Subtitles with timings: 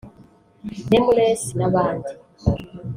[0.89, 2.11] Nameless n’abandi